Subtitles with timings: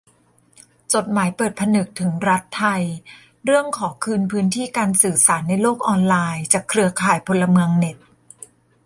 [0.93, 2.83] จดหมายเปิดผนึกถึงรัฐไทย
[3.45, 7.97] เรื่องขอคืนพื้นที่การสื่อสารในโลกออนไลน์ จากเครือข่ายพลเมืองเน็ต